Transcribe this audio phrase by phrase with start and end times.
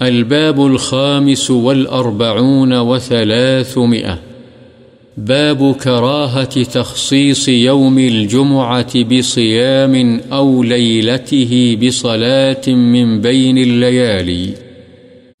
[0.00, 4.14] الباب الخامس والأربعون وثلاثمئة
[5.16, 14.52] باب كراهة تخصيص يوم الجمعة بصيام أو ليلته بصلاة من بين الليالي.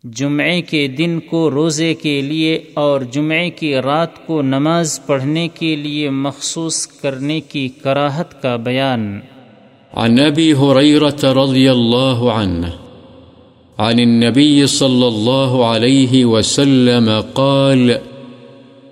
[0.04, 5.76] جمعے کے دن کو روزے کے لیے اور جمعے کی رات کو نماز پڑھنے کے
[5.76, 9.20] لیے مخصوص کرنے کی کراہت کا بیان.
[9.94, 12.87] عن أبي هريرة رضي الله عنه.
[13.78, 17.98] عن النبي صلى الله عليه وسلم قال،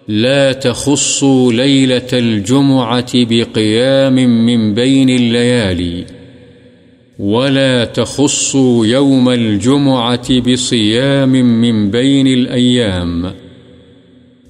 [0.08, 4.14] لا تخصوا ليلة الجمعة بقيام
[4.46, 6.04] من بين الليالي،
[7.18, 13.32] ولا تخصوا يوم الجمعة بصيام من بين الأيام،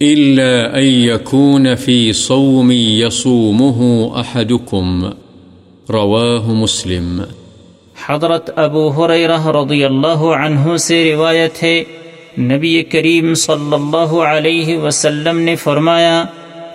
[0.02, 5.10] إلا أن يكون في صوم يصومه أحدكم،
[5.90, 7.26] رواه مسلم.
[8.08, 11.82] حضرت ابو حریرہ رضی اللہ عنہ سے روایت ہے،
[12.40, 16.22] نبی کریم صلی اللہ علیہ وسلم نے فرمایا،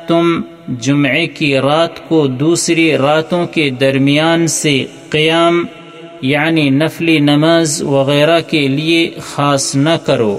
[0.08, 0.42] تم
[0.82, 4.76] جمعے کی رات کو دوسری راتوں کے درمیان سے
[5.10, 5.64] قیام
[6.24, 10.38] یعنی نفلی نماز وغیرہ کے لیے خاص نہ کرو،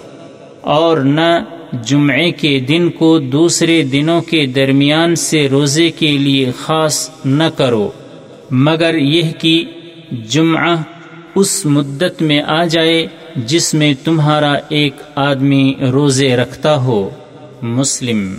[0.77, 1.31] اور نہ
[1.89, 7.89] جمعے کے دن کو دوسرے دنوں کے درمیان سے روزے کے لیے خاص نہ کرو۔
[8.67, 9.63] مگر یہ کہ
[10.31, 10.77] جمعہ
[11.35, 17.11] اس مدت میں آ جائے جس میں تمہارا ایک آدمی روزے رکھتا ہو،
[17.63, 18.35] مسلم۔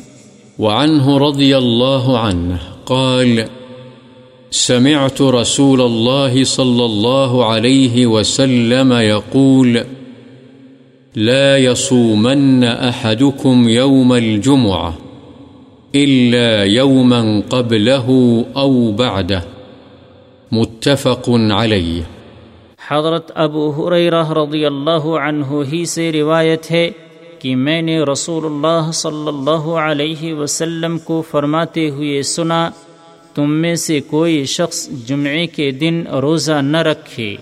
[0.59, 3.39] وعنه رضي الله عنه قال،
[4.51, 9.77] سمعت رسول الله صلى الله عليه وسلم يقول
[11.15, 14.91] لا يصومن أحدكم يوم الجمعة
[15.95, 18.11] إلا يوما قبله
[18.55, 19.52] أو بعده
[20.87, 22.03] متفق عليه
[22.87, 26.91] حضرت ابو حریرہ رضی اللہ عنہ ہی سے روایت ہے
[27.39, 32.69] کہ میں نے رسول اللہ صلی اللہ علیہ وسلم کو فرماتے ہوئے سنا،
[33.35, 37.35] تم میں سے کوئی شخص جمعے کے دن روزہ نہ رکھے۔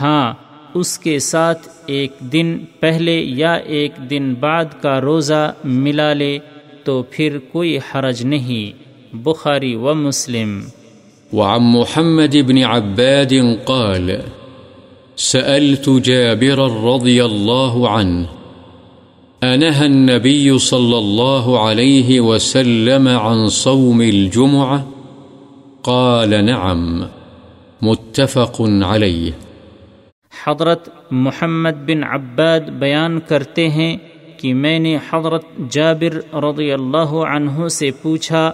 [0.00, 0.32] ہاں
[0.74, 6.38] اس کے ساتھ ایک دن پہلے یا ایک دن بعد کا روزہ ملا لے
[6.84, 8.82] تو پھر کوئی حرج نہیں۔
[9.16, 10.60] بخاری و مسلم۔
[11.34, 13.34] وعن محمد بن عباد
[13.64, 14.10] قال،
[15.16, 18.24] سألت جابر رضي الله عنه،
[19.42, 24.78] أنهى النبي صلى الله عليه وسلم عن صوم الجمعة؟
[25.82, 27.02] قال، نعم،
[27.82, 29.30] متفق عليه.
[30.46, 33.96] حضرت محمد بن عباد بیان کرتے ہیں
[34.36, 38.52] کہ میں نے حضرت جابر رضی اللہ عنہ سے پوچھا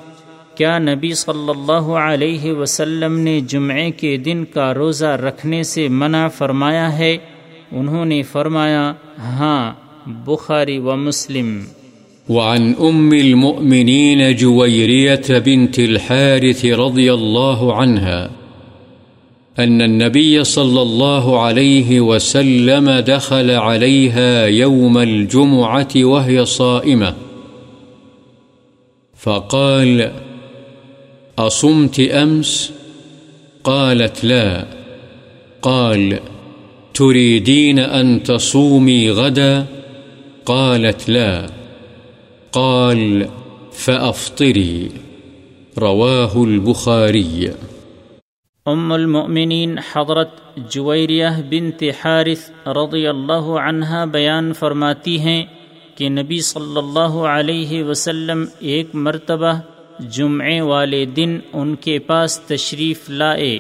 [0.61, 6.29] کیا نبی صلی اللہ علیہ وسلم نے جمعے کے دن کا روزہ رکھنے سے منع
[6.29, 7.19] فرمایا ہے؟
[7.73, 9.73] انہوں نے فرمایا ہاں
[10.07, 11.61] بخاری و مسلم۔
[12.29, 18.29] وعن أم المؤمنين جويرية بنت الحارث رضي الله عنها
[19.59, 27.13] أن النبي صلى الله عليه وسلم دخل عليها يوم الجمعة وهي صائمة،
[29.25, 30.03] فقال
[31.47, 32.73] أصمت أمس؟
[33.65, 34.67] قالت لا
[35.63, 36.19] قال،
[36.95, 39.67] تريدين أن تصومي غدا؟
[40.45, 41.47] قالت لا
[42.53, 43.29] قال،
[43.73, 44.91] فأفطري
[45.79, 47.51] رواه البخاري
[48.67, 50.29] ام المؤمنین حضرت
[50.71, 55.43] جویریہ بنت حارث رضی اللہ عنہ بیان فرماتی ہیں
[55.95, 59.53] کہ نبی صلی اللہ علیہ وسلم ایک مرتبہ
[60.01, 63.59] جمعے والے دن ان کے پاس تشریف لائے،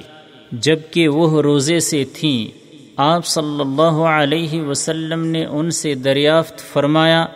[0.53, 2.59] جبکہ وہ روزے سے تھیں۔
[2.97, 7.27] آپ صلی اللہ علیہ وسلم نے ان سے دریافت فرمایا،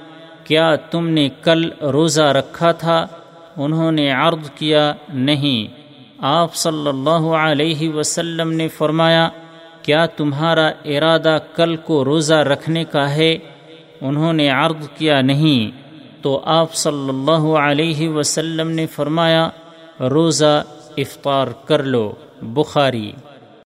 [0.44, 3.06] کیا تم نے کل روزہ رکھا تھا؟
[3.56, 5.74] انہوں نے عرض کیا، نہیں۔
[6.18, 9.28] آپ صلی اللہ علیہ وسلم نے فرمایا،
[9.82, 13.38] کیا تمہارا ارادہ کل کو روزہ رکھنے کا ہے؟
[14.00, 15.83] انہوں نے عرض کیا، نہیں۔
[16.24, 19.48] تو آپ صلی اللہ علیہ وسلم نے فرمایا
[20.00, 20.62] روزہ
[20.96, 22.12] افطار کر لو
[22.42, 23.12] بخاری۔